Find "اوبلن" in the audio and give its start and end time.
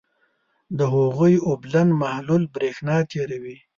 1.47-1.87